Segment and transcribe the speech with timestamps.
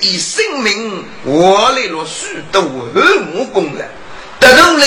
[0.00, 3.88] 以生命换来了许多恶木功人，
[4.38, 4.84] 得到了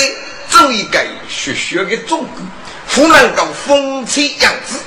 [0.49, 2.31] 做一个学学的中国，
[2.89, 4.79] 湖南搞风采样子，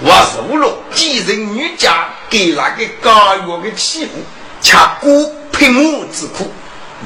[0.00, 4.12] 我受了几人女家给那个高月的欺负，
[4.62, 6.50] 吃过贫母之苦。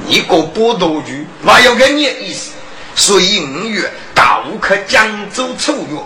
[0.07, 2.51] 你个波多句，我有个你意思，
[2.95, 5.97] 所以五月大雾可江州丑月，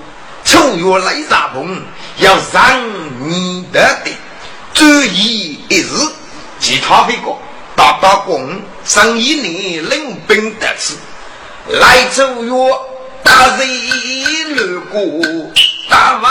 [0.45, 1.81] 丑月来杀风，
[2.20, 2.81] 要让
[3.27, 4.11] 你得的，
[4.75, 5.88] 注意一日，
[6.60, 7.34] 其他别个
[7.76, 10.96] 打打工，上一年领兵得此，
[11.70, 12.52] 来丑月
[13.24, 15.02] 大人路过
[15.90, 16.29] 大王。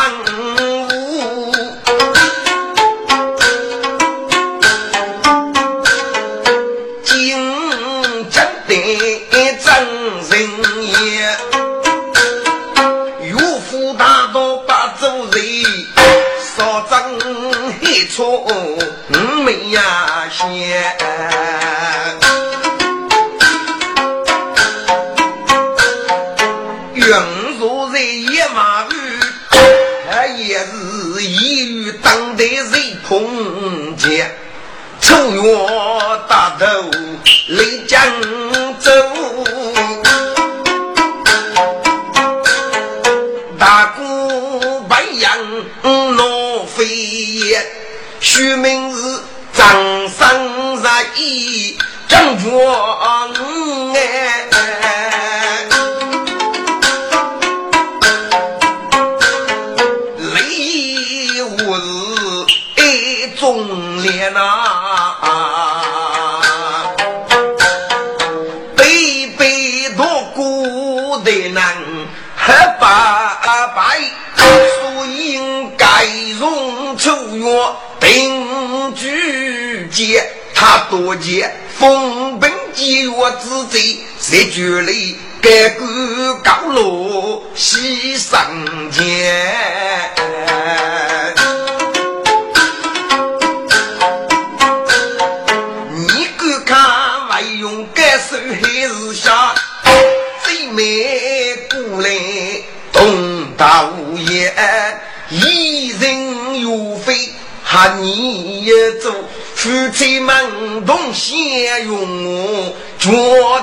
[109.68, 111.36] 夫妻们同享
[111.84, 113.11] 用脚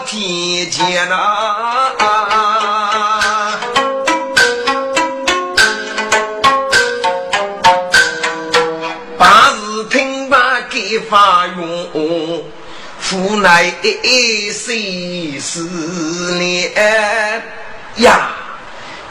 [0.05, 1.15] 天间呐。
[9.17, 12.43] 把事听罢给发用，
[13.11, 13.73] 无奈
[14.53, 15.59] 谁是
[16.37, 16.71] 念
[17.95, 18.29] 呀？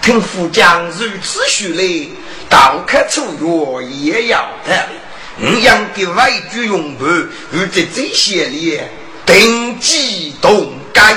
[0.01, 2.07] 听副将如此说来。
[2.49, 4.89] 刀客出月也要得，
[5.37, 8.81] 你养的外居用布，与这这些里
[9.27, 11.17] 定计动改。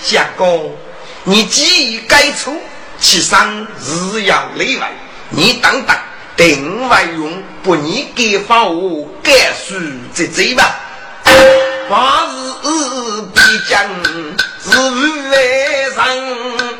[0.00, 0.76] 相公，
[1.22, 2.52] 你既已改错，
[2.98, 3.66] 其上
[4.12, 4.92] 日要内外，
[5.30, 5.96] 你等等
[6.36, 9.74] 定外用，不你给发我改书
[10.12, 10.80] 这这吧。
[11.88, 13.40] 话是必
[13.70, 13.88] 将
[14.64, 16.73] 日为上。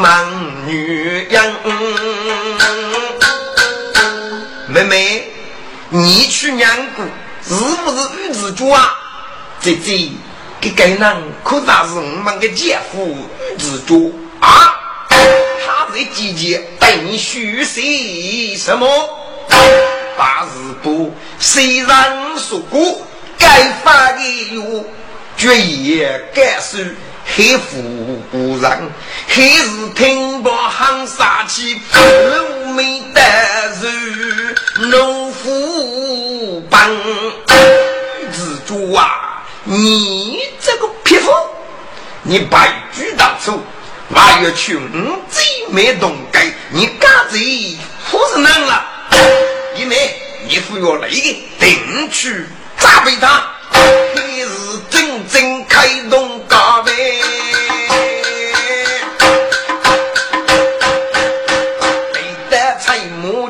[0.00, 1.54] 忙女人。
[4.68, 5.24] 妹妹，
[5.90, 7.02] 你去娘姑
[7.46, 8.96] 是不是玉子猪啊？
[9.60, 10.10] 姐姐。
[10.62, 13.16] 这该人可咋是我们的姐夫
[13.56, 14.76] 之主啊？
[15.08, 18.86] 他这姐姐对你许些什么？
[20.18, 23.00] 八日不虽然说过
[23.38, 24.20] 该发的
[24.54, 24.84] 药，
[25.38, 26.60] 却也该
[27.30, 28.90] 是黑夫人，
[29.26, 33.20] 还是听不喊杀气，露眉得
[34.76, 36.90] 如农夫帮。
[38.72, 41.30] 我啊，你这个匹夫，
[42.22, 43.60] 你白驹当初，
[44.14, 44.80] 还要穷
[45.28, 47.76] 贼没动改，你干贼
[48.10, 48.84] 不是能了？
[49.76, 49.96] 因为
[50.46, 51.14] 你服药那个
[51.58, 52.46] 定去
[52.78, 53.44] 砸备他，
[54.14, 56.92] 你是真正开动高呗。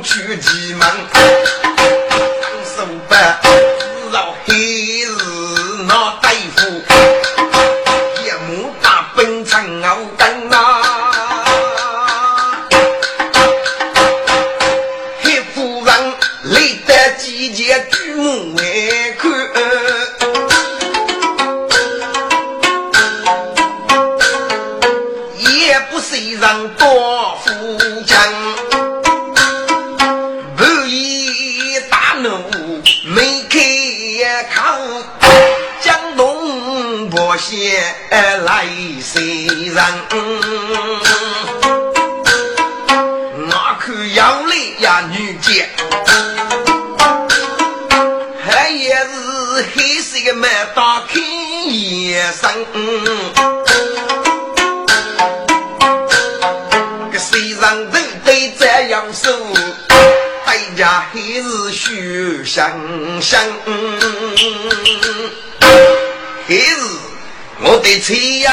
[0.02, 0.88] 去地忙，
[37.50, 37.58] 先
[38.44, 38.64] 来
[39.02, 39.76] 谁人？
[43.35, 45.69] 我看杨丽呀女杰，
[48.44, 51.20] 还也是黑色的蛮大看
[51.75, 52.64] 眼生。
[57.11, 59.32] 个谁人都得这样说，
[60.47, 62.70] 大家还是许相
[63.20, 63.43] 相，
[66.47, 67.09] 还是。
[67.62, 68.52] 我的妻呀，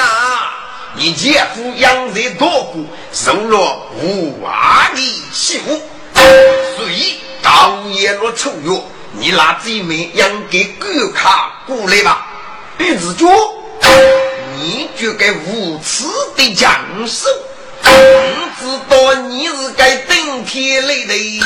[0.96, 5.82] 你姐夫养在多谷，受了无阿的欺负，
[6.76, 8.82] 所以当夜落丑月，
[9.14, 12.28] 你拿这枚养给狗卡过来吧。
[12.80, 13.26] 玉子脚，
[14.58, 16.04] 你就该无耻
[16.36, 16.70] 的将
[17.08, 17.30] 手，
[17.82, 17.90] 不
[18.60, 21.42] 知道你是该顶天立地。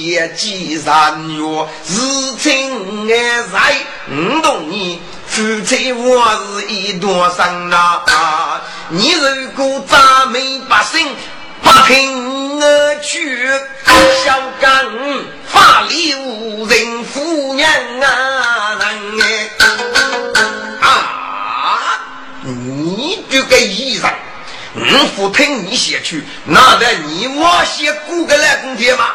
[0.00, 3.76] 要写几三月，日情爱在，
[4.08, 6.26] 嗯，懂你夫妻我
[6.58, 8.60] 是一段生啊！
[8.88, 11.06] 你如果咱们百姓
[11.62, 13.46] 不听我去，
[14.24, 14.70] 小刚
[15.46, 17.70] 法力无人夫娘
[18.00, 18.78] 啊！
[20.80, 22.00] 啊，
[22.44, 24.10] 你这个衣裳。
[24.72, 29.06] 我不听你写去，那得你我写过个来公天吗？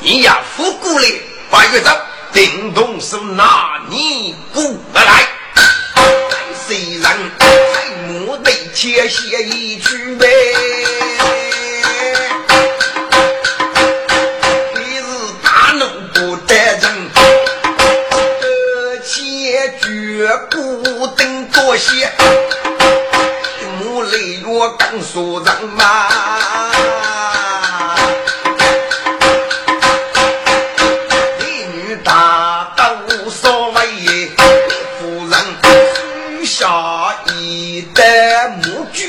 [0.00, 1.06] 你要复过来，
[1.50, 1.90] 八月早，
[2.32, 4.62] 叮咚手拿你过
[4.94, 5.28] 来。
[6.66, 7.46] 虽然还
[8.06, 10.26] 没得且写一句呗，
[14.74, 15.02] 你是
[15.42, 17.10] 大怒不得人，
[18.40, 22.12] 得且绝不等多谢。
[24.50, 26.37] 我刚说人嘛，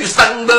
[0.10, 0.59] 生的，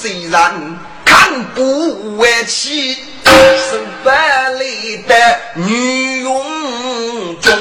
[0.00, 7.52] 虽然看不为起，手百里的女佣中。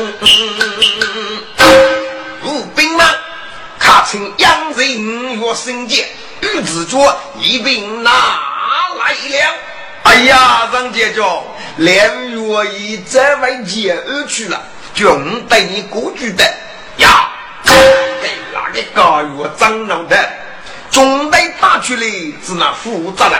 [4.10, 6.08] 请杨人我生节，
[6.40, 9.56] 玉子桌一并拿来了。
[10.04, 11.44] 哎呀，张姐叫
[11.76, 14.62] 连月已在外接而去了，
[14.94, 16.44] 准带你过去的
[17.00, 17.30] 呀。
[17.66, 20.16] 给哪个高月长老的，
[20.98, 22.02] 总得打出来
[22.44, 23.40] 只能负责任，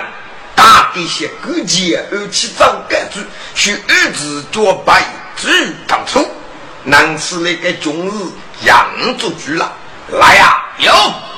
[0.54, 3.20] 打这些勾结而去找改主，
[3.56, 5.04] 去玉子桌白
[5.36, 6.24] 纸当初，
[6.84, 8.12] 难吃那个军日
[8.64, 8.88] 养
[9.18, 9.74] 足去了。
[10.10, 10.66] 来呀！
[10.78, 10.94] 有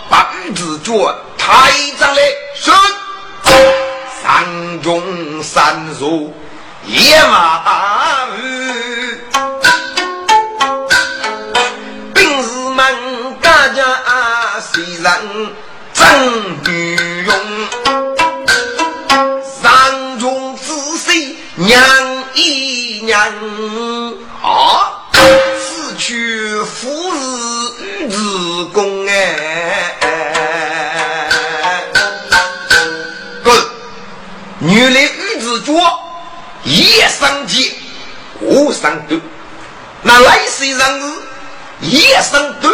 [0.09, 2.21] 把玉子做抬上来，
[2.53, 2.69] 是
[4.21, 6.35] 山中山入
[6.85, 9.23] 野马日，
[12.13, 13.81] 兵士们大家
[14.59, 15.17] 虽然
[15.99, 16.07] 真
[16.63, 17.35] 女勇，
[19.61, 21.77] 山中仔细娘
[22.33, 23.19] 一娘
[24.41, 27.17] 啊，死去夫日
[27.83, 29.35] 玉子公哎，
[33.43, 33.53] 滚！
[34.59, 35.73] 女的玉子脚
[36.63, 37.73] 一上街，
[38.39, 39.17] 我上斗，
[40.03, 41.03] 那来谁上日
[41.81, 42.69] 一上斗，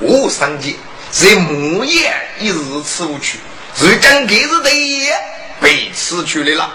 [0.00, 0.76] 我上街，
[1.12, 3.38] 在木叶一日吃不去，
[3.78, 5.12] 如今给日的也
[5.60, 6.72] 被吃去了了。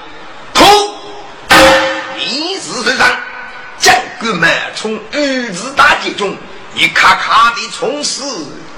[0.54, 0.66] 头，
[2.18, 3.18] 你是谁上？
[3.80, 6.36] 将军们从玉子大街中。
[6.74, 8.22] 你咔咔的从实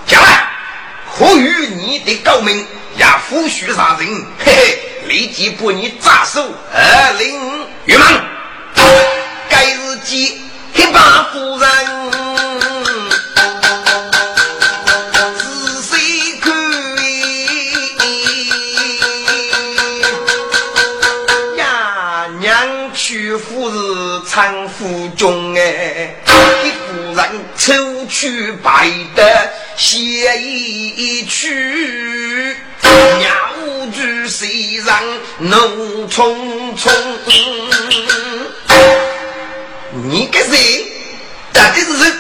[0.06, 0.48] 将来，
[1.08, 2.64] 呼吁你的高明
[2.96, 8.27] 也抚恤杀人，嘿嘿，立即把你斩首，二令玉门。
[28.20, 33.30] 去白的写一曲，鸟
[33.94, 35.04] 居谁让
[35.38, 36.36] 怒匆
[36.76, 36.90] 匆？
[40.04, 40.92] 你个谁？
[41.54, 42.12] 到底是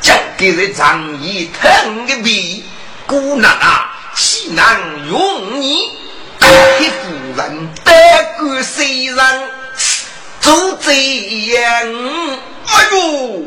[0.00, 2.64] 讲给人仗义疼个屁？
[3.06, 4.64] 姑娘啊，岂能
[5.06, 5.92] 容你？
[6.80, 7.92] 一夫人得
[8.40, 9.44] 个谁让？
[10.40, 10.92] 做这
[11.52, 11.62] 样，
[12.66, 13.46] 哎呦！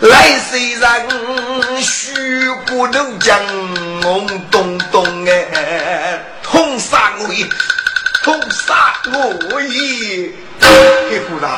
[0.00, 3.38] 来谁人虚骨头将
[4.00, 7.44] 懵懂懂哎，痛杀我也，
[8.22, 10.30] 痛杀我也！
[11.10, 11.50] 黑夫人，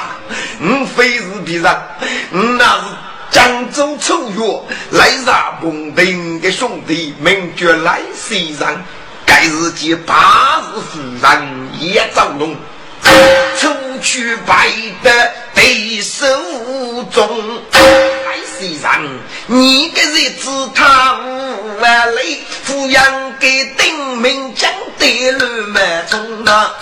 [0.58, 2.82] 你非是别人，那是
[3.30, 8.84] 江州丑月来杀公丁的兄弟，名叫来谁人？
[9.24, 12.56] 该日见八日夫人也遭弄。
[13.56, 13.68] 出
[14.00, 14.68] 去拜
[15.02, 16.26] 的对手
[17.12, 17.62] 中，
[18.32, 18.88] 哎，先生，
[19.46, 26.72] 你个日子他无万累，抚养给丁明江的路满中啊！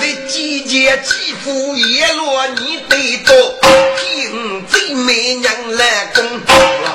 [0.00, 3.32] 这季节几乎叶落，你得到
[3.98, 6.24] 听最美娘来攻，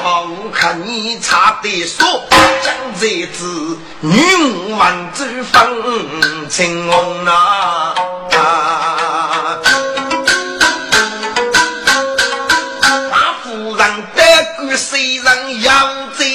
[0.04, 2.28] 我看你差得说，
[2.62, 4.20] 将这子女
[4.72, 7.96] 王之风情红啊！
[13.62, 16.26] 大夫人得个谁人养在？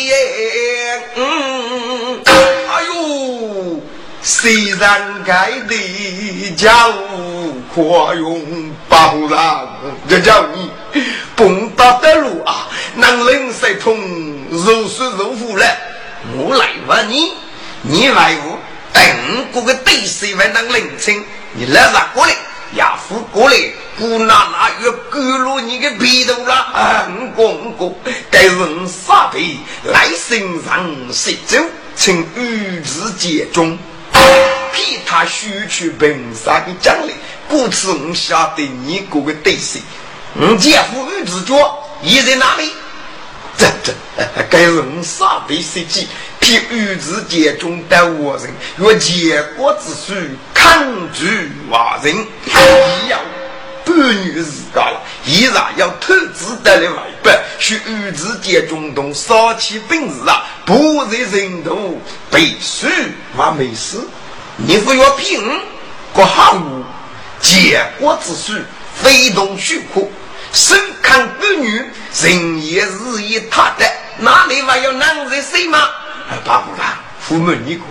[1.16, 3.82] 嗯，哎呦，
[4.22, 9.68] 谁人盖的家务可用包上？
[10.08, 10.70] 这叫你
[11.34, 13.98] 蹦到的路啊，能人才通，
[14.48, 15.66] 如水如虎了。
[16.36, 17.32] 我来问你，
[17.82, 18.56] 你来我
[18.92, 19.02] 等
[19.52, 21.24] 过个对手还能认清？
[21.54, 22.32] 你来啥过来？
[22.74, 23.56] 亚夫过来，
[23.98, 26.54] 姑奶奶要割了你的鼻头了！
[26.54, 27.98] 啊，我我我，
[28.30, 31.56] 该人杀辈来身上十走，
[31.94, 33.78] 请御子接中，
[34.74, 37.12] 替他许去本杀的奖励。
[37.48, 39.78] 故此，我晓得你哥个对手，
[40.34, 42.72] 你姐夫御子脚也在哪里？
[43.56, 43.94] 这这，
[44.50, 46.06] 该人杀辈设计。
[46.38, 50.20] 替玉子节中的我人，若结果之书，
[50.52, 50.84] 抗
[51.14, 52.14] 拒外人，
[53.08, 53.18] 要
[53.86, 60.44] 不女自家了，依然要投资得来外本，需与之间中动杀气本事啊！
[60.66, 62.88] 不在人头，背书
[63.36, 63.98] 还没事，
[64.56, 65.40] 你不要凭
[66.12, 66.84] 个好物，
[67.40, 68.60] 结果之书，
[69.00, 70.02] 非同虚可。
[70.52, 71.84] 身看儿女，
[72.22, 73.86] 人也日益他的，
[74.18, 75.88] 哪里还有男人谁吗？
[76.44, 77.82] 巴不啦，父母你个，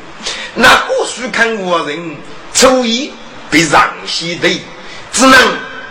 [0.56, 2.18] 那过书看我人，
[2.54, 3.14] 初一
[3.50, 4.50] 被让西的，
[5.14, 5.40] 只能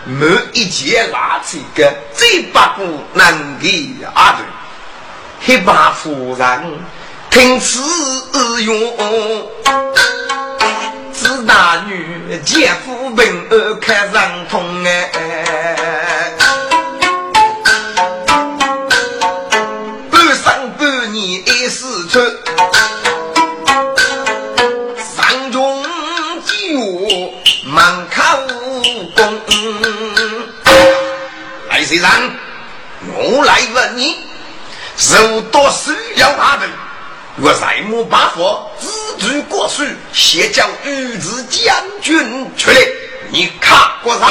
[0.05, 2.83] 没一件拿这个，这八股
[3.13, 4.45] 难给阿对，
[5.41, 6.79] 黑把夫人
[7.31, 7.81] 听此
[8.63, 9.49] 用，
[11.11, 15.11] 自大女姐夫本儿看上痛哎。
[21.67, 22.19] 四出
[40.35, 42.77] 书，先叫御子将军出来，
[43.29, 44.29] 你看过啥？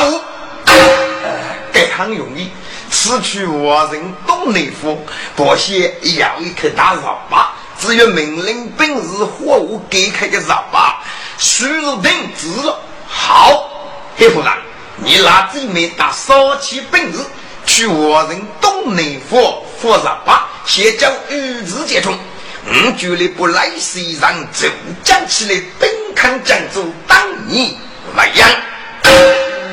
[1.73, 2.51] 该很容易。
[2.91, 11.03] 此去我人东内府，不写要一颗大肉巴，只有命令本日货物给开个肉巴，
[11.39, 12.79] 输入等字了。
[13.09, 13.71] 好，
[14.17, 14.53] 黑夫人，
[14.99, 17.19] 你拿这枚大烧气本日
[17.67, 22.17] 去我人东内府付肉巴，先将玉字接中。
[22.67, 24.69] 我觉得不来谁让周
[25.03, 27.77] 讲起来，本看江州当你
[28.17, 28.51] 为样。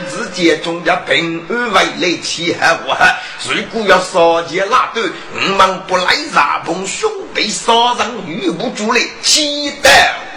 [0.10, 2.98] 自己中家平安为来气候我，
[3.50, 9.90] 如果要烧钱拉断，我们不来砸崩兄弟，杀人遇不住来，气得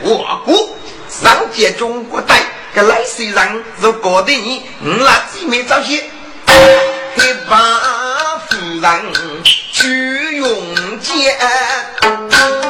[0.03, 0.77] 我国。
[1.09, 2.37] 上届中国队，
[2.75, 7.57] 个来谁人如果的你，我那姊妹早些，一把
[8.49, 9.13] 夫人
[9.73, 11.37] 去用剑。
[12.35, 12.64] Thank you.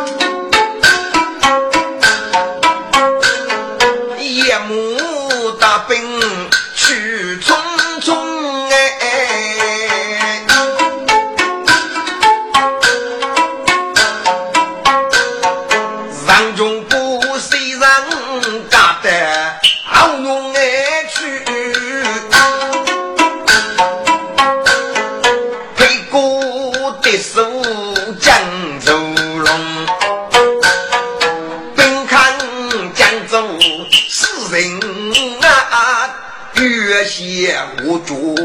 [37.83, 38.37] 无主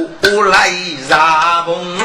[0.50, 0.72] 来
[1.08, 1.98] 杀崩，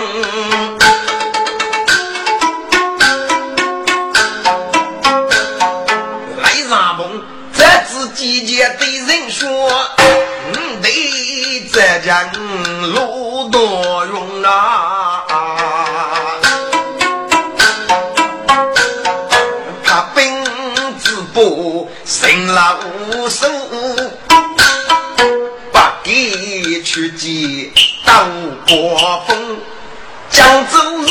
[6.43, 7.23] 来杀崩，
[7.55, 9.49] 这次季节对人说，
[10.83, 12.31] 得这件
[12.93, 15.25] 路多用啊，
[19.83, 20.45] 他本
[20.99, 22.77] 自不生老
[23.31, 23.49] 手。
[23.49, 23.64] 去
[28.67, 29.59] 刮风，
[30.31, 31.09] 江州日，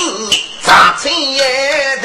[0.63, 1.97] 杂菜也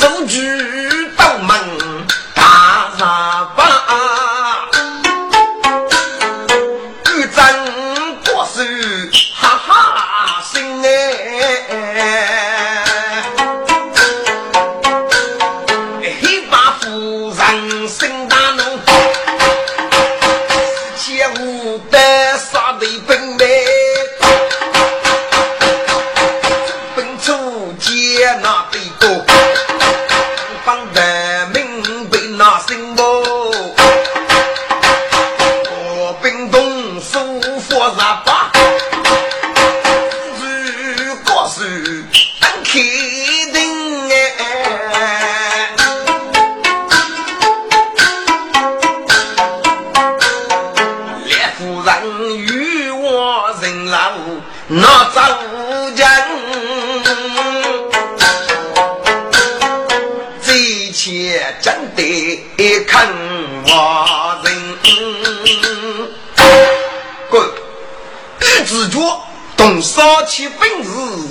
[0.00, 0.59] 手举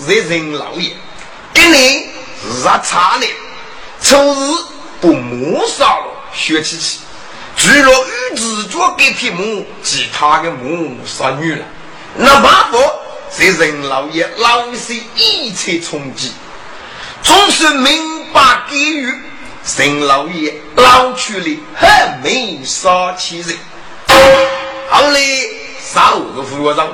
[0.10, 0.95] 个玉子脚动杀气本事在人老爷，
[1.54, 2.10] 今年
[2.43, 3.32] 日差年，
[4.02, 4.58] 初日
[5.00, 7.00] 不抹杀了薛七七，
[7.56, 11.65] 除了玉子脚给匹母，其他的母杀女了。
[12.15, 12.80] 那办法
[13.32, 16.32] 是任老爷老是一切冲击，
[17.22, 19.13] 总是明白给予
[19.78, 23.56] 任老爷老去了还没杀起人。
[24.89, 26.88] 好嘞杀五个副院长，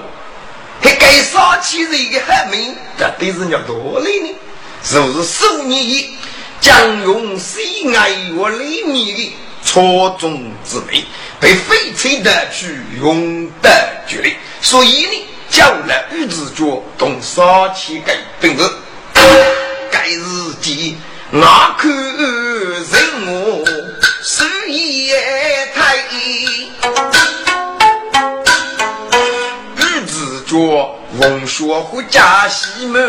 [0.81, 4.35] 还该杀起人的还没，这对人家多累呢。
[4.83, 6.15] 就是数年一
[6.61, 11.03] 将用西爱我里面的错综之美，
[11.39, 13.69] 被废柴的去用得
[14.07, 18.71] 绝力，所以呢，叫了玉子脚动杀气改本子，
[19.91, 20.97] 该日记
[21.31, 22.85] 那可人
[23.25, 23.65] 我
[24.23, 25.97] 是也太
[30.55, 33.03] 玉子脚文学回家西门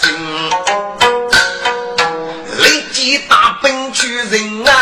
[0.00, 0.12] 心。
[3.28, 4.72] 大奔去人啊，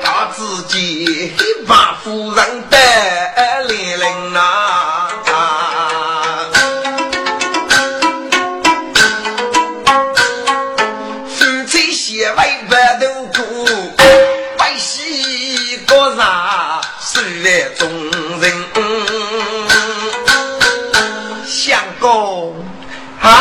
[0.00, 1.32] 把自己
[1.66, 2.78] 把夫人带
[3.36, 5.10] 来人啊，
[11.28, 12.36] 夫妻血为
[12.70, 13.04] 白头
[13.34, 13.66] 苦，
[14.56, 18.09] 白喜过上是来中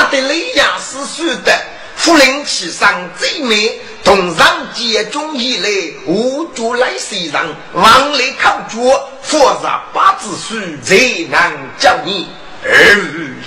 [0.10, 1.54] 他的雷亚是说的。
[1.95, 5.69] 夫人其上最美，同上结中以来，
[6.08, 10.95] 无主来世上，往来靠脚，佛上八字书，才
[11.30, 11.39] 能
[11.78, 12.28] 叫你
[12.63, 12.69] 儿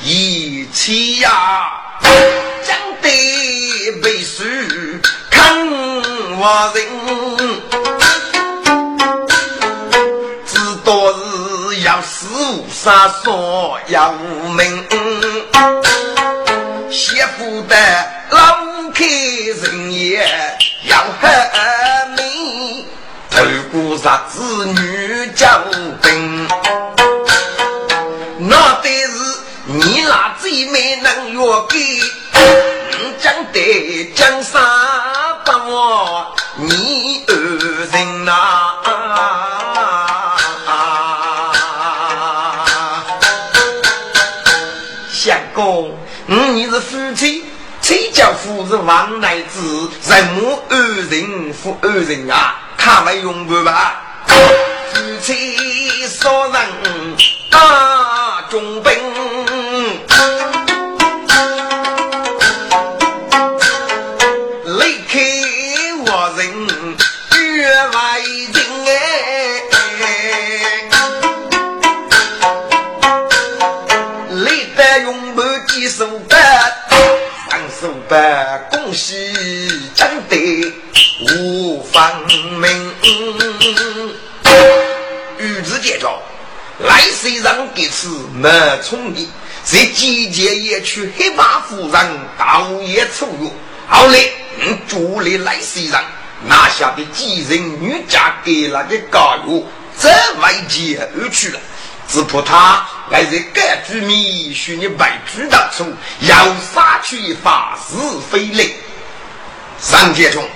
[0.04, 1.72] 一起呀。
[2.62, 4.44] 将得背书
[5.30, 5.66] 看
[6.38, 6.86] 我人，
[10.46, 14.12] 知道是要死无杀所要
[14.56, 14.86] 命，
[17.42, 17.76] 妇的。
[18.30, 20.24] 老开人也
[20.84, 21.28] 要和
[22.16, 22.84] 美，
[23.30, 25.60] 透过啥子女交
[26.00, 26.48] 兵，
[28.38, 29.12] 那得是
[29.66, 32.00] 你那最美能约给，
[33.20, 34.62] 将得江山
[35.44, 37.11] 把我你
[48.22, 50.78] 谁叫夫是王乃子，人母二
[51.10, 54.00] 人负二人啊，他们用不吧？
[54.28, 54.38] 夫
[55.20, 56.62] 妻双人
[57.50, 58.92] 打中兵，
[78.92, 79.14] 百恭喜
[79.94, 80.70] 将得
[81.40, 82.12] 无方
[82.60, 82.94] 明，
[85.38, 86.22] 玉子见着
[86.78, 88.50] 来世上给此没
[88.82, 89.26] 聪明，
[89.64, 93.50] 在季节也去黑发夫人大午夜出月，
[93.88, 94.18] 后来
[94.60, 96.04] 嗯主力来世上
[96.46, 99.62] 拿下的几人女家给了的高月，
[99.98, 101.58] 这外界而去了。
[102.12, 107.96] 只怕他来在该居民许你外居当初，要杀去一发是
[108.30, 108.76] 非嘞。
[109.78, 110.46] 三杰中，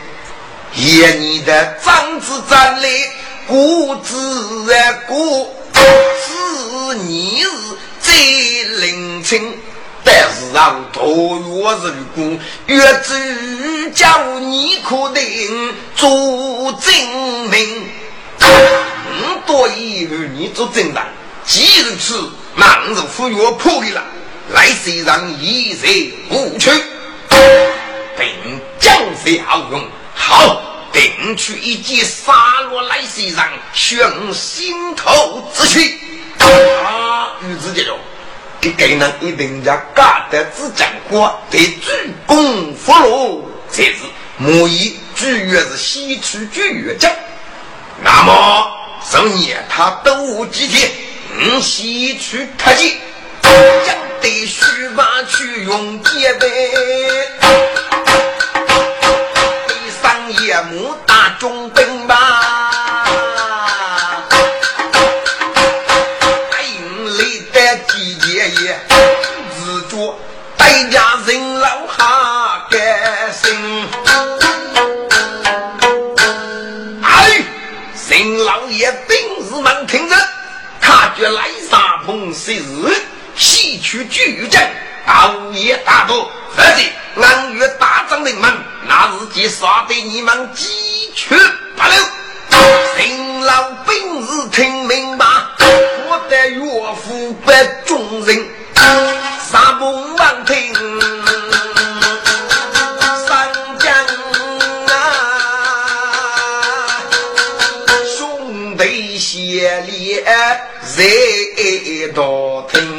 [0.74, 2.88] 爷你的长子站来，
[3.46, 7.48] 故子啊故，是你是
[8.02, 9.58] 最灵清，
[10.04, 17.88] 但是让多月日过，月子叫你可定做证明，
[18.40, 21.02] 嗯，多以与你做证人。
[21.46, 24.02] 既如此，那日赴约破了，
[24.52, 26.70] 来世上一日无去，
[28.18, 28.92] 定将
[29.24, 29.88] 谁好用？
[30.12, 30.60] 好，
[30.92, 32.32] 定去一击杀
[32.68, 33.96] 落来世上，寻
[34.34, 36.00] 心头之气。
[36.84, 37.96] 啊，玉子姐哟，
[38.60, 43.98] 给给人一定要干得之讲过，得鞠躬服禄，才是
[44.36, 47.08] 莫以举月是西去举月将。
[48.02, 48.72] 那么，
[49.08, 50.90] 十年他都无几天。
[51.38, 52.96] 嗯，西去特急，
[53.42, 56.48] 将得须把去用戒备，
[59.68, 61.85] 背上夜幕打中杯
[83.86, 84.68] 去巨阵，
[85.06, 86.90] 熬夜大多，而且
[87.22, 88.52] 俺与打仗人们，
[88.88, 91.38] 那日即杀得你们鸡犬
[91.76, 91.94] 不留。
[92.96, 93.94] 勤劳本
[94.26, 95.24] 事听明白，
[96.08, 96.58] 我的岳
[96.96, 97.52] 父不
[97.86, 98.44] 忠人，
[99.48, 99.84] 杀不
[100.16, 100.74] 完听。
[103.24, 103.94] 三江
[104.88, 104.98] 啊，
[108.18, 110.60] 兄弟协力在
[112.16, 112.95] 道听。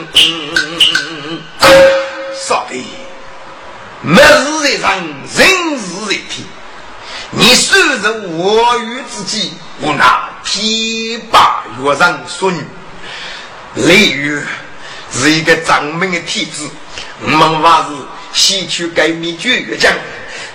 [2.47, 2.81] 少的，
[4.01, 4.97] 没事一场，
[5.35, 6.47] 人事一天。
[7.31, 12.63] 你虽是我与之己，我那天霸月上孙女，
[13.75, 14.41] 雷雨
[15.11, 16.69] 是一个长命的天子。
[17.21, 17.89] 我们还是
[18.31, 19.93] 先去改名绝月江，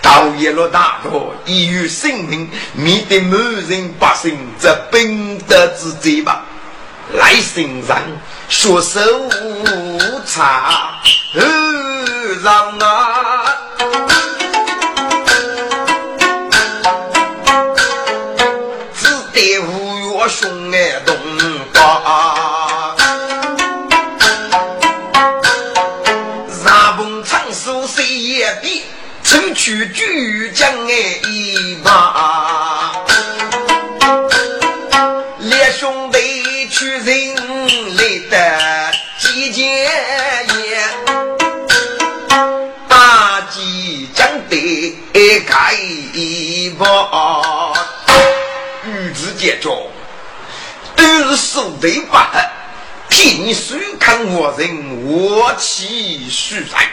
[0.00, 6.42] 到一落大道，以于性命，面对满人百姓这本德之罪吧。
[7.14, 8.00] 来生上
[8.48, 9.00] 学手
[10.26, 10.98] 茶，
[11.34, 11.40] 何
[12.42, 13.44] 让啊？
[18.94, 21.14] 只得五月雄儿东
[21.74, 22.94] 八，
[26.64, 28.84] 上风唱首谁也比，
[29.22, 32.61] 春去举江哎一把。
[45.32, 45.74] 得开
[46.78, 47.72] 吧。
[48.84, 49.90] 玉子姐中，
[50.94, 52.30] 都是手对把，
[53.08, 56.84] 替你谁看我人我妻须然，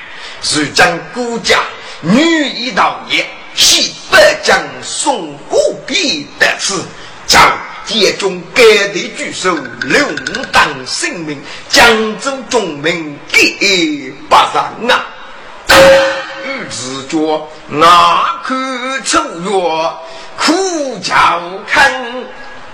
[0.41, 1.60] 谁将孤家
[2.02, 6.86] 女一道也，西北将送孤笔得此
[7.28, 7.41] 将。
[7.86, 10.06] 界中各地举手，留
[10.52, 15.08] 当性命，江州中民给不上啊！
[16.45, 18.55] 玉子脚那口
[19.05, 19.47] 楚语
[20.38, 21.15] 苦叫
[21.67, 21.93] 看，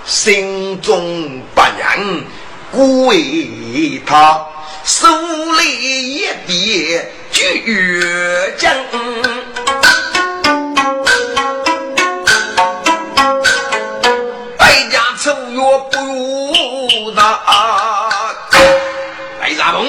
[0.06, 2.26] 心中不忍，
[2.72, 4.46] 故为他
[4.86, 5.06] 手
[5.60, 7.02] 里一地。
[7.30, 7.44] 九
[8.58, 8.74] 将
[14.58, 15.58] 百家楚语
[15.92, 17.42] 不如杂，
[19.42, 19.86] 为什么？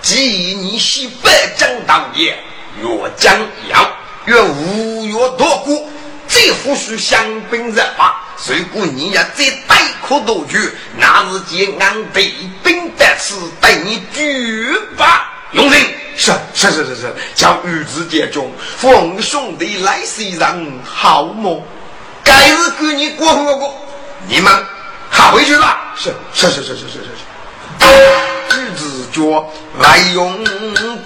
[0.00, 2.38] 既已你西北征当夜，
[2.80, 3.36] 又将
[3.68, 3.97] 要。
[4.28, 5.88] 越无越多过，
[6.28, 15.80] 这胡须香槟热法，如果你要再带可多句，那是借俺北兵的此带你举法用人。
[16.14, 21.64] 是是是是是，叫玉子姐中，奉兄弟来西人好么？
[22.22, 23.74] 该日给你过过过，
[24.26, 24.52] 你们
[25.08, 25.74] 还回去了？
[25.96, 27.24] 是是是是是是是是。
[28.50, 30.44] 举子脚，外用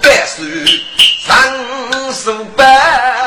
[0.01, 0.43] 百数，
[1.25, 3.22] 三四百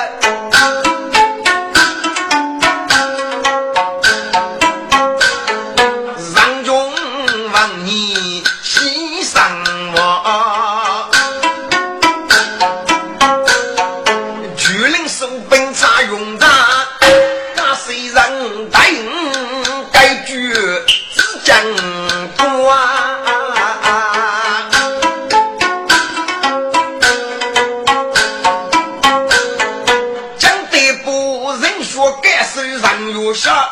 [33.37, 33.71] 下，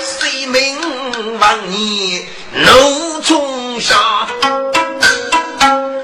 [0.00, 4.26] 谁命望你怒冲下？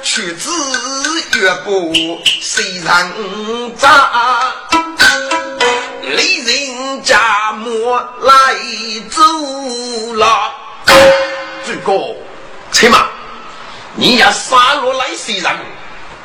[0.02, 0.50] 屈指
[1.40, 1.90] 越过
[2.22, 4.52] 谁人扎？
[6.02, 8.54] 离人家莫来
[9.10, 9.22] 走
[10.14, 10.52] 了。
[11.64, 12.14] 最高，
[12.70, 13.06] 且慢，
[13.94, 15.50] 你要杀落来谁人？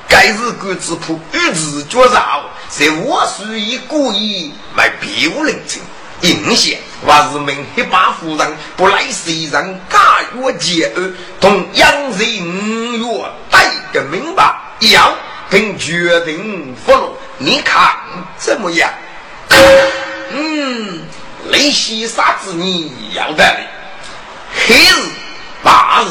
[0.09, 5.81] 该日鬼之谱，与自绝饶，在我属于故意来别无人情。
[6.21, 9.99] 应县还是明黑八夫人不来谁人假
[10.35, 15.15] 月结案，同杨人五月带个明白，要
[15.49, 17.95] 并决定俘虏，你看
[18.37, 18.91] 怎么样？
[20.31, 21.03] 嗯，
[21.49, 23.59] 雷西杀子你要得的，
[24.67, 24.93] 黑日
[25.63, 26.07] 八日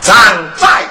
[0.00, 0.14] 常
[0.56, 0.84] 在，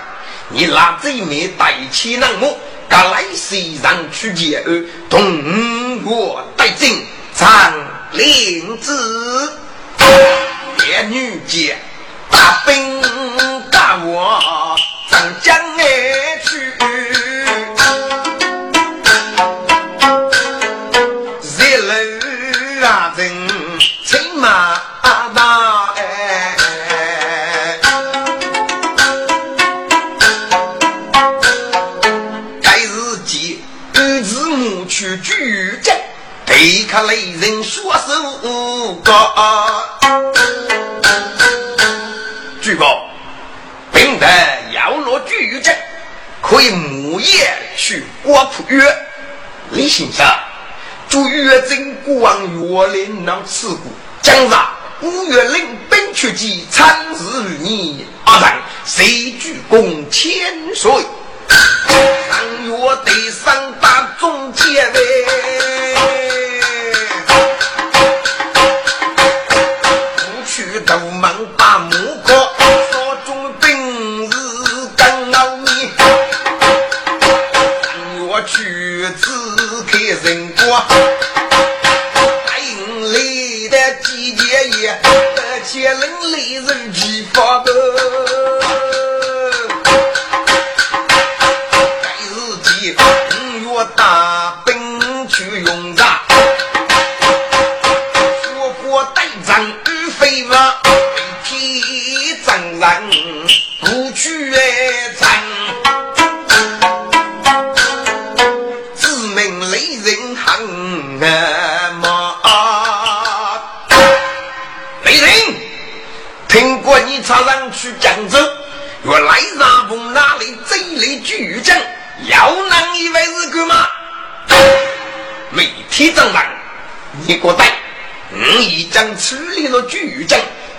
[0.50, 2.58] 你拿这面带起那么，
[2.90, 7.06] 敢来谁人去结案，同我带进
[7.40, 7.74] 长。
[8.12, 9.54] 令子，
[10.80, 11.78] 烈女杰，
[12.32, 13.00] 大兵
[13.70, 14.76] 大我
[15.12, 16.29] 上江哎
[36.60, 39.34] 对抗雷人说手高。
[42.62, 43.08] 据报，
[43.94, 45.74] 兵台要落举证，
[46.42, 48.84] 可以木叶去国土约。
[49.72, 50.28] 李先生，
[51.08, 54.70] 祝岳真国王岳林能赐故，将上
[55.00, 58.52] 五月令兵出击，参事于你阿人
[58.84, 60.92] 谁鞠躬千岁？
[62.30, 65.00] 上月得上大中结位，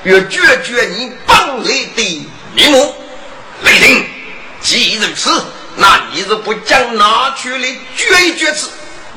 [0.05, 2.95] 要决绝你本来的面目。
[3.63, 4.05] 雷霆，
[4.63, 5.45] 既如此，
[5.77, 8.67] 那你是不将拿出来决一决之？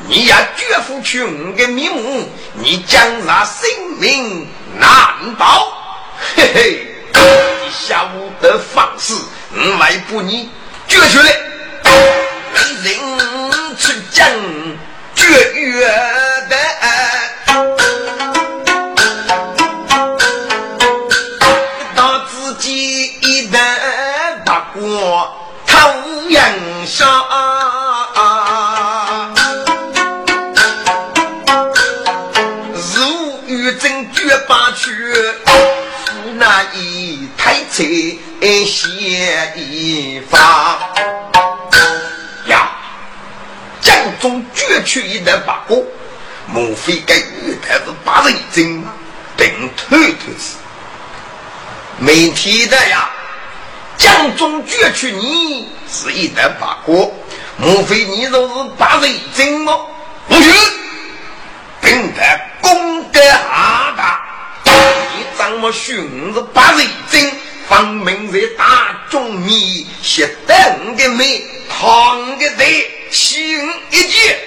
[0.08, 3.70] 你也绝不去我的面目，你将那性
[4.00, 5.72] 命难保。
[6.36, 6.88] 嘿嘿。
[7.14, 9.14] 你下午的方式，
[9.54, 10.50] 我来不你
[36.46, 37.86] 那一台车
[38.66, 40.78] 写一方
[42.48, 42.70] 呀，
[43.80, 45.82] 江中绝去一代八哥，
[46.48, 48.92] 莫非该玉台是八人精吗？
[49.38, 50.58] 等头头子，
[51.98, 53.10] 没提的呀，
[53.98, 57.10] 江中绝去你是一代八哥，
[57.56, 59.78] 莫非你就是八人精吗？
[60.28, 60.52] 不许，
[61.80, 63.03] 本台公。
[65.64, 67.32] 我寻是八人精，
[67.70, 73.58] 分明在大众面前等的美，唐的贼，心
[73.90, 74.38] 一劫，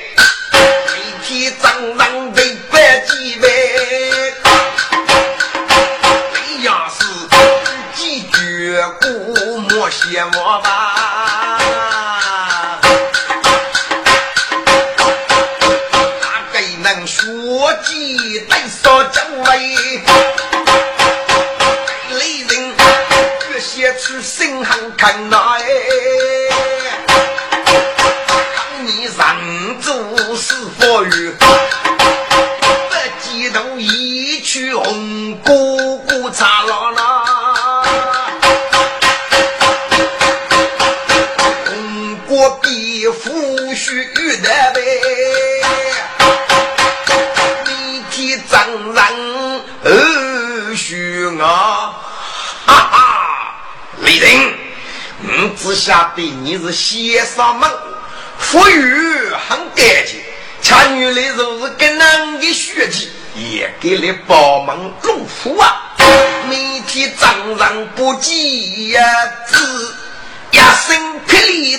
[0.52, 3.50] 每天张张得百几万，
[6.34, 7.06] 你要是
[7.94, 11.05] 几句古莫写我吧，
[25.06, 25.45] 看那
[55.66, 57.68] 只晓得你是先生们，
[58.38, 60.20] 富裕很干净，
[60.62, 65.82] 恰女来就是跟男的学习，也给你帮忙入户啊！
[66.48, 67.26] 每天早
[67.58, 69.02] 上不急呀，
[69.48, 69.56] 只
[70.52, 70.96] 一身
[71.26, 71.75] 霹雳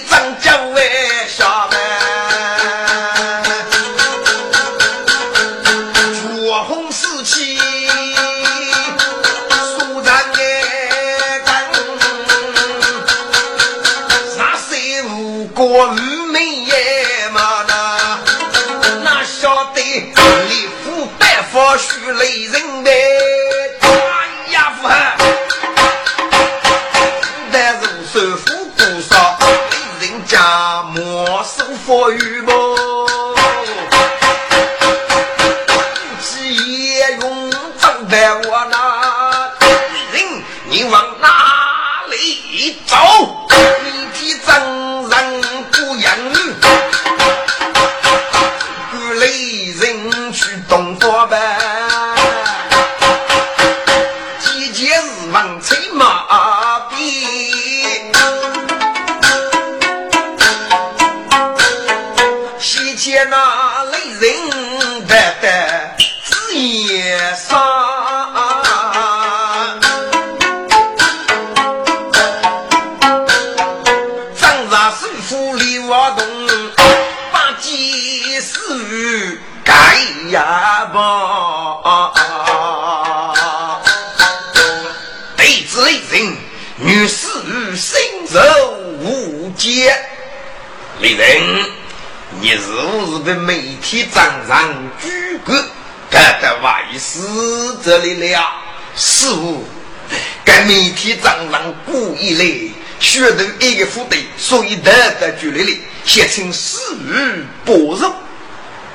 [103.20, 108.14] 来学的一个副队，所以得得距离里，写成死于薄肉。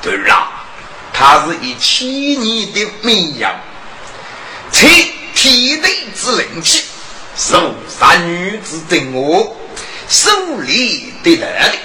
[0.01, 0.49] 对了，
[1.13, 2.07] 他是一七
[2.37, 3.55] 年的绵羊，
[4.71, 4.87] 且
[5.35, 6.85] 天地之灵气，
[7.37, 9.57] 受三女之真我，
[10.09, 11.79] 手里的能力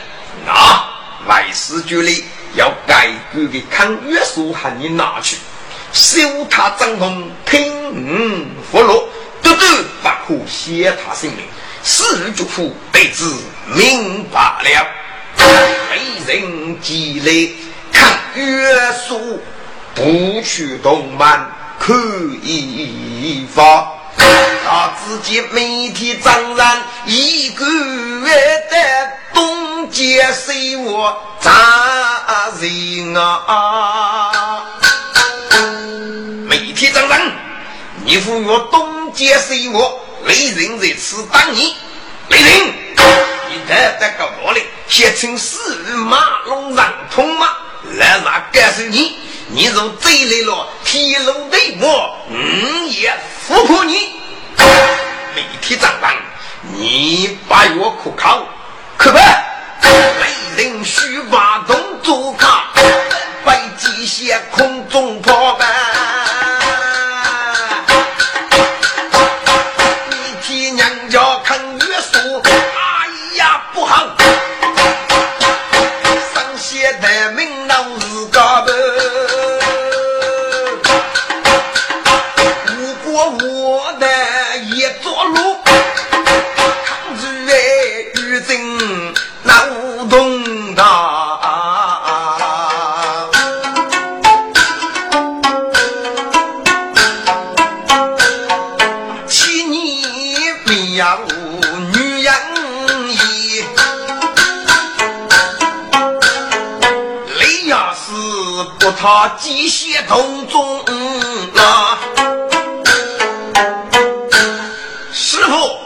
[0.48, 0.94] 啊！
[1.28, 2.24] 外事局里
[2.56, 5.38] 要改革的抗约束喊你拿去，
[5.92, 9.10] 修他帐篷，听佛罗，
[9.42, 9.60] 都都
[10.02, 11.46] 不可携他性命。
[11.90, 13.24] 四日就苦，得知
[13.74, 14.86] 明白了。
[15.90, 17.56] 为人积累
[17.94, 18.76] 看约
[19.08, 19.42] 束，
[19.96, 21.94] 不去动漫可
[22.44, 23.88] 以发。
[24.18, 28.36] 他自己每天张然一个月
[28.70, 34.66] 的东街西我咋人啊？
[36.50, 37.32] 每天张然，
[38.04, 41.76] 你赴约东街西我，雷人在此等你。
[42.30, 42.74] 雷人，
[43.49, 47.47] 你得得个我嘞，写成四马龙上通吗？
[47.97, 53.13] 来嘛，告诉你，你若追来了，铁路对我，嗯也
[53.47, 54.20] 服破你。
[55.36, 56.13] 每天早上，
[56.74, 58.45] 你把药可靠，
[58.97, 59.18] 可不？
[59.88, 62.74] 没人需挖洞做卡，
[63.45, 65.70] 白机械空中破板。
[109.00, 110.80] 他机械同中
[111.56, 112.00] 啊，
[115.14, 115.80] 师傅，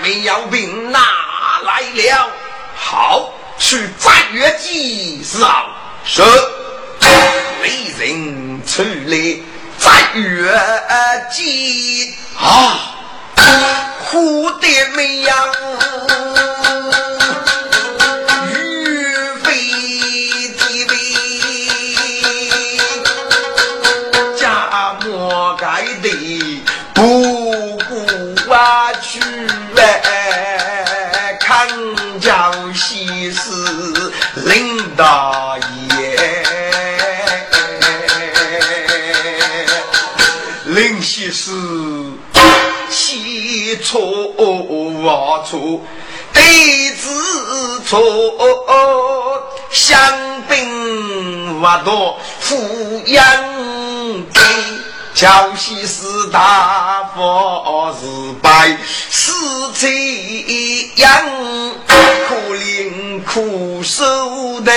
[0.00, 1.00] 没药兵拿
[1.64, 2.30] 来了，
[2.76, 5.66] 好去摘月季上
[6.04, 6.22] 是。
[7.60, 9.38] 没人出来
[9.78, 10.56] 摘月
[11.32, 12.94] 季啊，
[14.08, 15.34] 蝴蝶没有。
[34.96, 35.58] 大
[35.98, 36.18] 爷，
[40.66, 41.50] 林西施
[42.90, 45.82] 起错我错，
[46.32, 48.00] 弟子错，
[49.70, 53.24] 香槟不多，富养
[54.32, 54.40] 给。
[55.14, 58.76] 江西是大佛是拜，
[59.08, 59.30] 四
[59.72, 59.92] 川
[60.96, 61.08] 养
[61.86, 64.72] 苦灵苦受的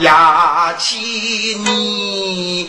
[0.00, 2.68] 牙起你。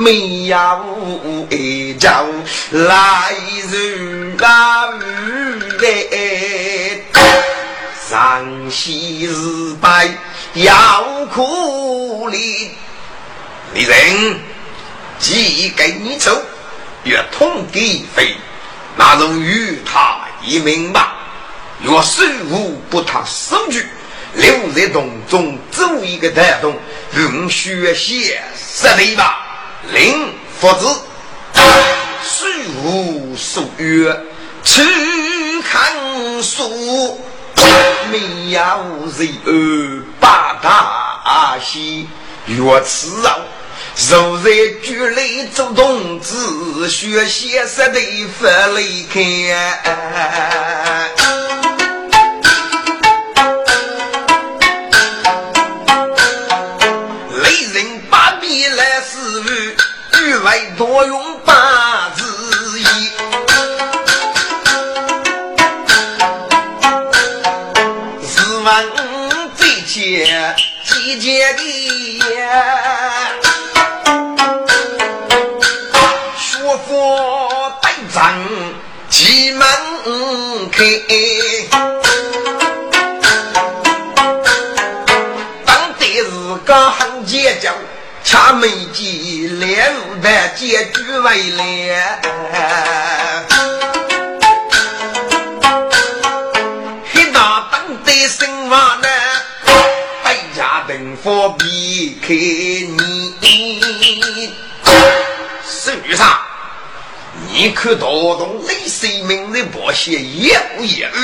[0.00, 0.56] 没有
[1.50, 2.24] 一朝
[2.70, 3.34] 来
[3.70, 4.86] 日啊，
[5.78, 7.02] 来
[8.08, 10.08] 上西日白
[10.54, 12.70] 要苦力，
[13.74, 14.40] 李人
[15.18, 16.34] 既给你走，
[17.04, 18.36] 越通地费，
[18.96, 21.14] 那如与他一命吧。
[21.82, 23.84] 若手无不他手举，
[24.32, 26.74] 留在洞中走一个带动，
[27.18, 29.49] 用血血实力吧。
[29.92, 30.86] 令佛子，
[32.22, 32.50] 水
[32.84, 34.16] 无所约，
[34.62, 34.82] 去
[35.62, 35.92] 看
[36.42, 37.20] 书。
[38.10, 38.60] 没有
[39.16, 42.08] 谁二八大喜，
[42.46, 43.36] 若此啊，
[44.10, 44.50] 若在
[44.82, 48.00] 局里做同志，学习识的
[48.40, 49.20] 发离开。
[60.76, 62.82] 多用八字一，
[68.26, 68.84] 十万
[69.56, 72.38] 最切季节的呀
[76.36, 78.34] 学佛带章
[79.08, 79.68] 几门
[80.72, 80.84] 开，
[85.66, 86.30] 当得是
[86.64, 87.72] 个很结交。
[88.22, 91.62] 恰没几连的结局为了，
[97.12, 99.08] 黑大当的生娃呢，
[100.22, 103.34] 百家灯火避开你。
[105.64, 106.22] 孙女士，
[107.48, 111.16] 你可多懂雷水明的保险业不业务？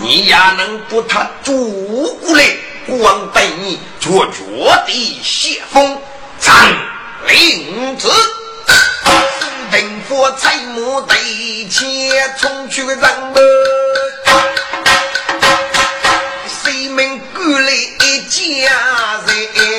[0.00, 2.44] 你也能把他捉过来，
[2.86, 4.42] 光带你绝绝
[4.86, 6.00] 的谢风。
[6.42, 6.52] 张
[7.28, 8.10] 令子，
[9.70, 11.14] 定佛财母得
[11.68, 13.42] 钱冲去个人们，
[16.64, 18.40] 谁们过来一家
[19.24, 19.71] 人？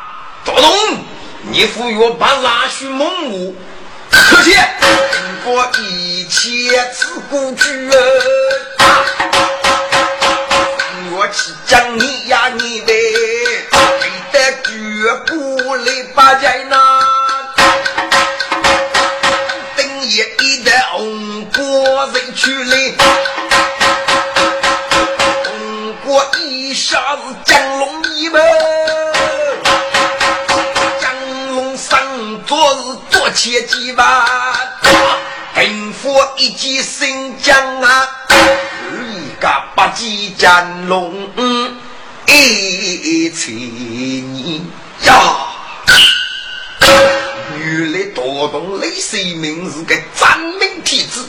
[0.44, 0.70] 多动，
[1.42, 3.54] 你赴约把拉去蒙古，
[4.10, 7.88] 可惜经过一切自古去，
[11.12, 12.92] 我去将你呀你的，
[14.00, 14.70] 背得绝
[15.26, 16.76] 不来把在那，
[19.76, 22.96] 等一一的红果人去嘞。
[33.50, 34.26] 切记吧，
[35.54, 41.30] 兵佛一击新疆啊，一个八级江龙
[42.26, 43.54] 一千
[44.34, 44.60] 年
[45.04, 45.14] 呀！
[47.58, 51.22] 原来多动雷水明是个战命体质，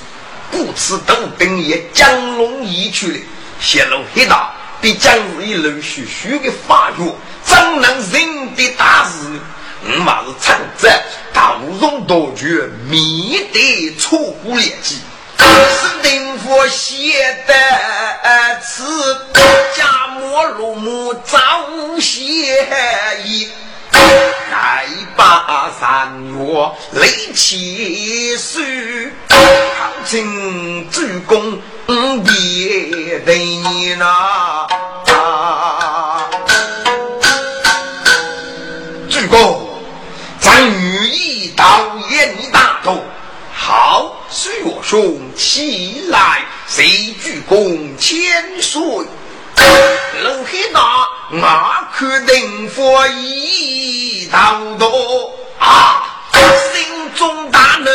[0.51, 3.19] 故此等兵也江龙一去了，
[3.61, 4.51] 泄露黑大。
[4.81, 7.15] 必将是一路徐徐的发育，
[7.45, 9.39] 怎能认得大事呢？
[9.81, 10.89] 我嘛是长者，
[11.33, 14.99] 大容多绝，免得错过劣迹。
[15.37, 17.53] 是定佛写的
[18.61, 18.83] 词，
[19.75, 21.39] 家莫入目早
[21.99, 22.13] 写
[23.23, 23.49] 意。
[23.91, 28.59] 再把三月雷起书，
[29.29, 29.35] 考
[30.05, 31.59] 进主公
[32.23, 34.67] 别对你呐。
[39.09, 39.68] 主公，
[40.41, 43.03] 咱御意导演一大头，
[43.53, 48.81] 好，是我兄起来，谁鞠躬千岁。
[50.23, 54.89] 龙黑大，我可定佛一刀刀
[55.59, 56.03] 啊，
[56.73, 57.89] 心中大怒，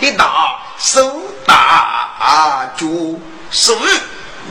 [0.00, 3.20] 家黑大手大住
[3.50, 3.76] 手，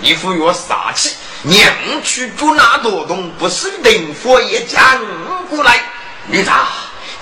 [0.01, 1.15] 你服我杀气。
[1.41, 1.73] 娘
[2.03, 4.79] 去捉那多东，不是等佛也将
[5.49, 5.81] 过来。
[6.27, 6.67] 你大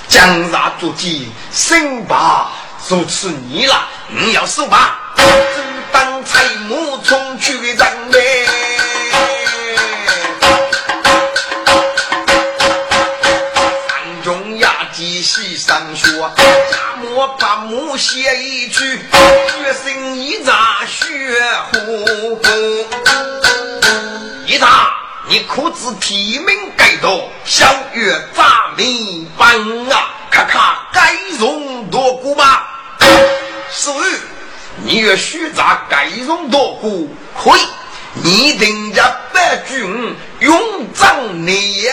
[0.08, 2.52] 江杀捉鸡，生把
[2.90, 5.00] 如此你了，你要守吧。
[5.16, 5.24] 只
[5.92, 8.87] 当财母冲去的人呗。
[17.18, 21.42] 我把母写一句，决心一扎血
[21.74, 22.40] 乎。
[24.46, 24.94] 一大，
[25.28, 27.66] 你可知提名改多，小
[27.96, 30.14] 月杂名本啊？
[30.30, 30.62] 看看
[30.94, 32.62] 改容多古吗？
[33.72, 33.90] 是，
[34.86, 37.62] 你若虚杂改容多古，可以。
[38.22, 41.88] 你定家百军勇仗你，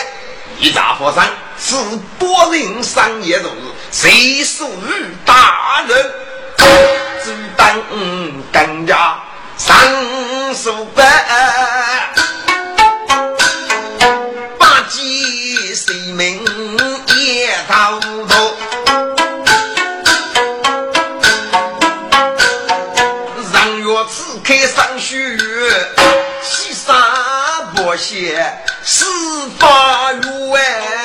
[0.59, 1.27] 一大佛山
[1.57, 1.75] 是
[2.19, 3.49] 多人商业如
[3.91, 6.11] 谁属于大人？
[7.23, 7.81] 只当
[8.51, 9.19] 更加
[9.57, 9.75] 上
[10.53, 11.03] 手板，
[14.59, 16.45] 八戒谁名
[17.15, 18.53] 也滔滔，
[23.51, 25.37] 让月此开上学，
[26.43, 26.95] 西山
[27.73, 29.05] 不歇，四
[29.57, 31.04] 法院。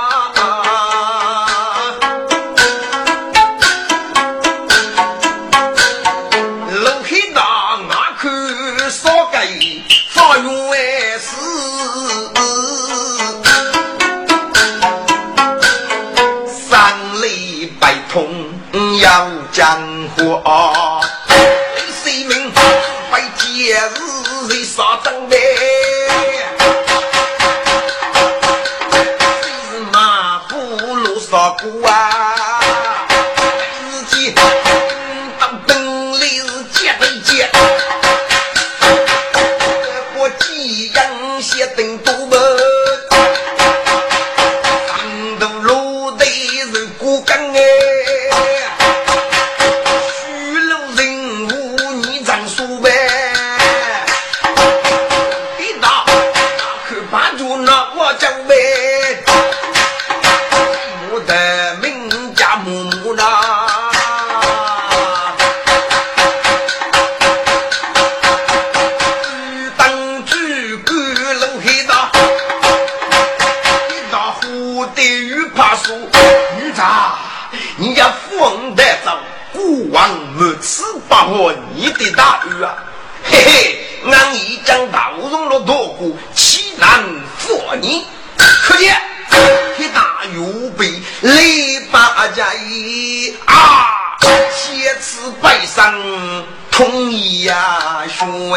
[92.03, 92.27] 二
[92.69, 94.15] 一啊
[94.51, 98.49] 写词背诵统一呀雄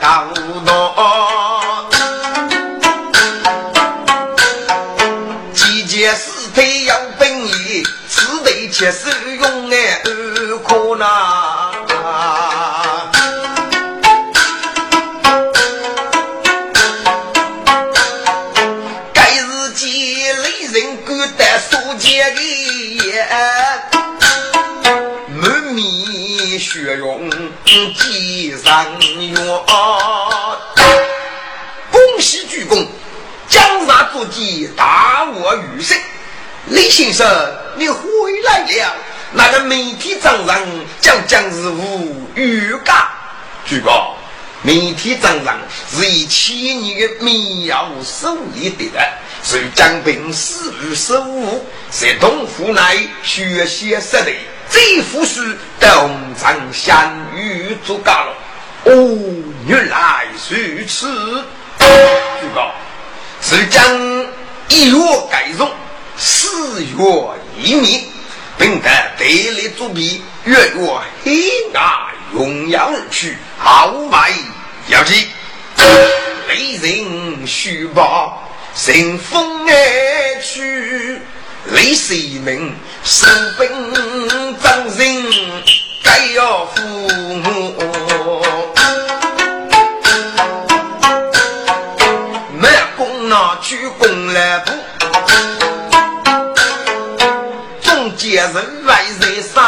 [0.00, 0.32] 当
[0.64, 1.88] 道。
[5.54, 10.02] 几件事体要本意，此地切实用哎，
[10.66, 11.33] 可能。
[28.64, 30.58] 三月二
[31.92, 32.86] 恭喜鞠躬
[33.46, 35.94] 江山足迹大获于胜
[36.68, 37.26] 李先生
[37.76, 38.00] 你回
[38.42, 38.96] 来了
[39.34, 40.58] 那个明天掌上
[40.98, 43.06] 将将是无预干
[43.66, 44.14] 鞠躬
[44.62, 45.58] 明天掌上
[45.90, 48.98] 是以千年的民谣手里的
[49.42, 52.80] 是随将兵四二十五在东湖内
[53.22, 54.38] 学习设备
[54.70, 55.42] 这一幅书
[55.78, 55.86] 都
[56.40, 58.34] 长相与足家了
[58.84, 59.18] 哦，
[59.66, 61.44] 原来如此。
[61.78, 62.74] 举报，
[63.40, 63.82] 是将
[64.68, 64.98] 一月
[65.30, 65.70] 改容，
[66.18, 66.96] 四月
[67.58, 68.06] 移民，
[68.58, 70.90] 并得得力作弊，月月
[71.24, 71.82] 黑暗
[72.32, 74.30] 荣耀而去，豪迈
[74.88, 75.28] 要紧。
[76.46, 81.18] 雷人须报，乘风而去，
[81.72, 82.74] 雷谁名？
[83.02, 83.26] 手
[83.58, 85.24] 兵张人，
[86.04, 88.03] 该要父母。
[94.04, 94.72] 那去功来不，
[97.80, 99.64] 总结人外人散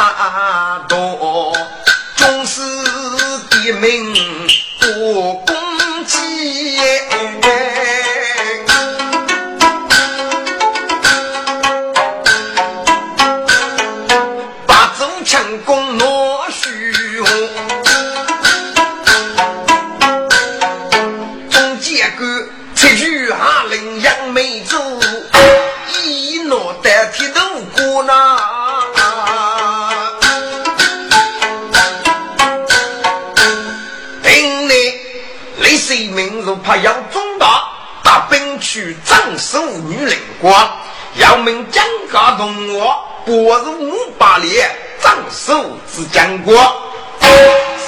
[36.77, 40.71] 民如怕要中大，兵去镇守女人光，
[41.17, 44.57] 要命蒋家同我，拨入五百里
[45.03, 46.55] 镇守之将国。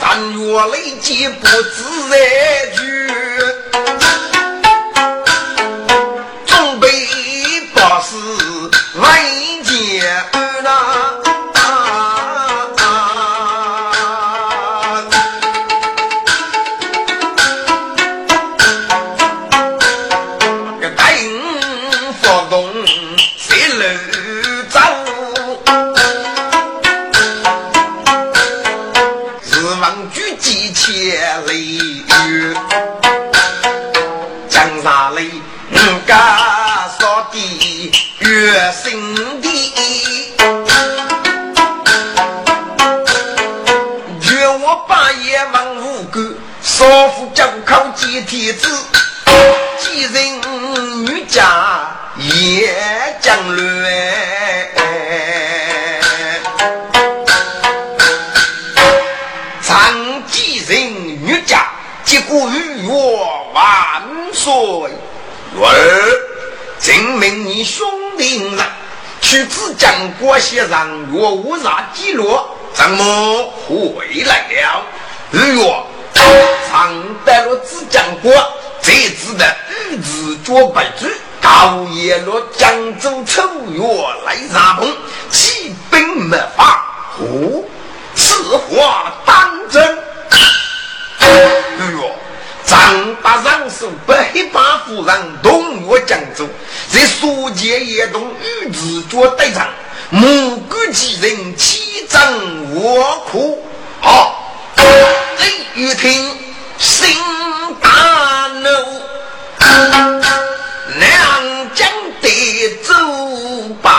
[0.01, 1.85] 三月雷击不知
[2.77, 2.89] 去。
[30.37, 32.05] 几千里。
[34.49, 35.23] 江上来，
[35.71, 39.73] 人家扫地越心地，
[44.21, 48.69] 劝我半夜忙无干，少妇脚靠接天子，
[49.79, 50.41] 几人
[51.05, 52.75] 女家也
[53.21, 53.59] 将乱。
[62.29, 64.03] 结果与我万
[64.35, 64.53] 岁。
[64.53, 66.21] 儿，
[66.79, 68.59] 证明你兄弟人，
[69.23, 72.39] 去自江国先生若无啥记录，
[72.75, 74.83] 怎么回来了？
[75.31, 75.83] 日月
[76.69, 76.93] 常
[77.25, 78.31] 带了自江国，
[78.83, 81.07] 这次的日子做白主，
[81.41, 83.83] 高夜落江州秋月
[84.27, 84.95] 来杀鹏，
[85.31, 86.85] 起兵没法，
[87.21, 87.65] 哦，
[88.15, 89.99] 此话当真？
[91.89, 92.15] 日月。
[92.65, 96.47] 张大上手白八夫人东岳江州，
[96.93, 99.67] 在书剑也同与子脚对仗，
[100.11, 102.21] 目观几人七张
[102.75, 103.65] 我苦。
[104.03, 106.37] 好，雷雨听
[106.77, 107.17] 心
[107.81, 108.69] 大怒，
[110.99, 111.89] 两江
[112.21, 112.93] 得走
[113.81, 113.91] 八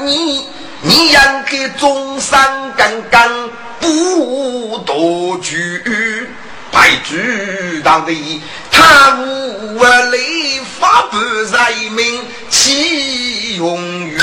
[0.00, 0.46] 你
[0.82, 3.50] 你养给中山刚刚
[3.80, 6.28] 不多句，
[6.70, 9.78] 白举当的他无
[10.10, 14.18] 雷发不在民，岂用于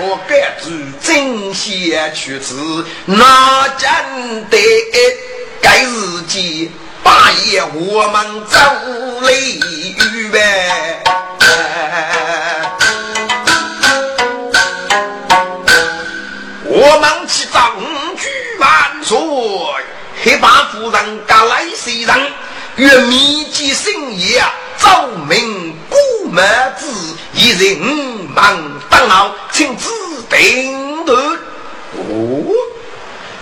[0.00, 0.70] 我该知
[1.02, 4.58] 真邪去子，哪真得
[5.60, 6.70] 该日记？
[7.02, 8.58] 八爷，我们走
[9.22, 10.91] 雷雨呗。
[20.24, 22.32] 黑八夫人赶来谁人？
[22.76, 24.40] 愿密集深夜，
[24.78, 26.44] 奏明古门
[26.78, 26.86] 子，
[27.34, 27.76] 一人
[28.32, 28.56] 忙
[28.88, 29.88] 当好，请指
[30.30, 31.16] 定夺。
[31.16, 32.44] 哦，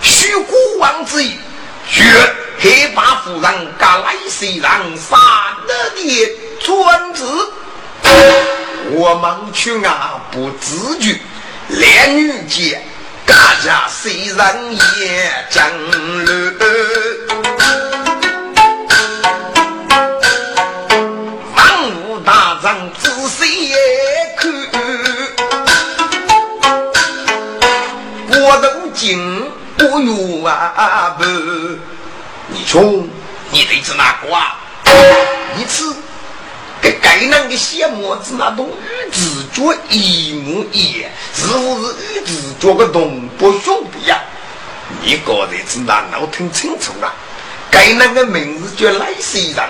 [0.01, 1.35] 许国王之意，
[1.87, 2.03] 绝。
[2.59, 4.63] 黑八夫人赶来谁人
[4.97, 7.23] 杀了的专子？
[8.91, 11.19] 我们去啊不自觉，
[11.69, 12.83] 连女间，
[13.31, 14.55] 大家虽然
[14.99, 15.65] 也将
[16.25, 16.29] 了。
[21.55, 21.59] 万
[22.03, 23.73] 物大张仔细
[24.37, 24.51] 看，
[28.29, 31.23] 我都惊不如啊不。
[32.47, 32.81] 你说
[33.49, 34.57] 你得吃哪个啊？
[35.57, 35.95] 一次。
[36.81, 44.19] 跟该那个小模子那种与自觉一模一样，是不是与自觉的动不凶不一样？
[45.03, 47.13] 你个人是哪脑听清楚了？
[47.69, 49.63] 该那个名字叫赖先生，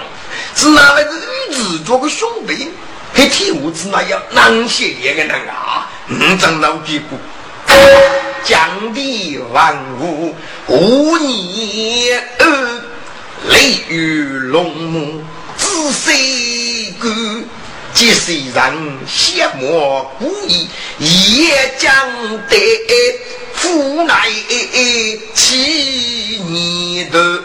[0.56, 2.70] 是哪来的与自觉的兄弟？
[3.14, 5.88] 还替我子那样难写一个人啊？
[6.08, 7.20] 嗯，真脑结果，
[8.44, 10.34] 降地万物
[10.68, 12.10] 无你
[12.40, 12.82] 二，
[13.50, 15.22] 雷雨龙母
[15.58, 16.16] 自谁
[17.02, 17.10] 个？
[17.94, 18.74] 即虽然
[19.06, 21.94] 邪魔故意，也将
[22.48, 22.58] 得
[23.66, 24.30] 无奈
[25.36, 27.44] 欺你的。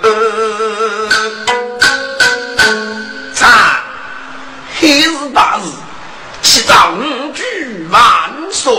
[3.35, 3.51] 三
[4.79, 5.63] 黑日大日，
[6.43, 6.97] 七丈
[7.35, 7.43] 举
[7.91, 8.01] 万
[8.53, 8.73] 岁。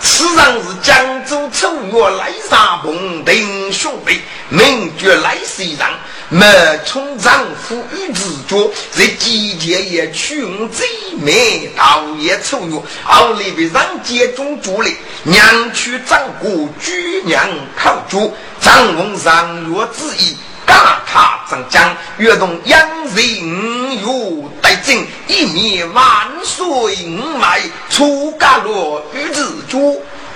[0.00, 4.20] 此人是江州楚月来沙蓬丁兄弟，
[4.50, 5.80] 名绝来西人。
[6.28, 6.44] 莫
[6.84, 10.84] 从丈夫与自觉，在季节也取用贼
[11.22, 14.90] 眉道也丑月，奥利被人间中住了，
[15.22, 22.80] 娘娶张国举娘靠主，张翁上月之意，嘎他张江，跃动阳
[23.14, 26.04] 人月带进，一面万
[26.42, 29.78] 岁五脉出家落与自觉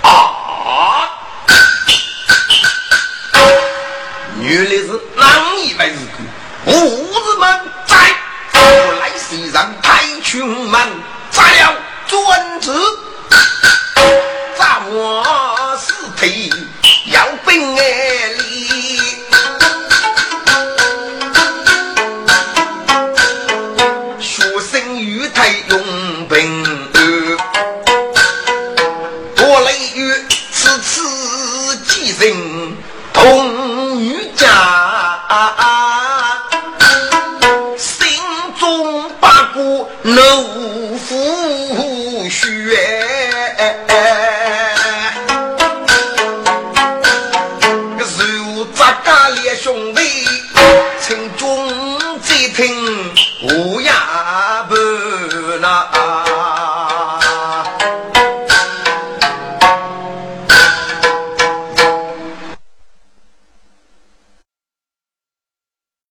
[0.03, 1.20] 啊。
[4.41, 6.71] 原来是哪一位日故？
[6.71, 7.95] 吾日们在，
[8.55, 8.59] 我
[8.99, 10.81] 来西上太穷门，
[11.29, 11.75] 砸了
[12.07, 12.71] 专职，
[14.57, 15.23] 炸我
[15.79, 16.51] 尸体
[17.13, 17.81] 要兵哎
[18.39, 18.99] 里，
[24.19, 26.89] 学生与太用兵，
[29.35, 30.11] 多雷雨，
[30.51, 32.75] 此次几人
[33.13, 33.50] 同。
[40.03, 41.15] 奴夫
[42.27, 42.75] 婿，